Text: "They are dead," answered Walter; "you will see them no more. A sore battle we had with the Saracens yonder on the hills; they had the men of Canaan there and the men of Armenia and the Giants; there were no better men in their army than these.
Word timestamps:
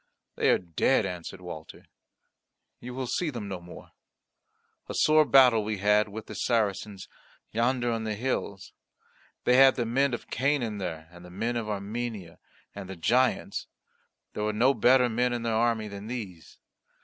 "They 0.35 0.49
are 0.49 0.57
dead," 0.57 1.05
answered 1.05 1.41
Walter; 1.41 1.85
"you 2.79 2.95
will 2.95 3.05
see 3.05 3.29
them 3.29 3.47
no 3.47 3.61
more. 3.61 3.91
A 4.89 4.95
sore 4.95 5.25
battle 5.25 5.63
we 5.63 5.77
had 5.77 6.09
with 6.09 6.25
the 6.25 6.33
Saracens 6.33 7.07
yonder 7.51 7.91
on 7.91 8.03
the 8.03 8.15
hills; 8.15 8.73
they 9.43 9.57
had 9.57 9.75
the 9.75 9.85
men 9.85 10.15
of 10.15 10.31
Canaan 10.31 10.79
there 10.79 11.07
and 11.11 11.23
the 11.23 11.29
men 11.29 11.55
of 11.55 11.69
Armenia 11.69 12.39
and 12.73 12.89
the 12.89 12.95
Giants; 12.95 13.67
there 14.33 14.43
were 14.45 14.53
no 14.53 14.73
better 14.73 15.07
men 15.07 15.33
in 15.33 15.43
their 15.43 15.53
army 15.53 15.87
than 15.87 16.07
these. 16.07 16.57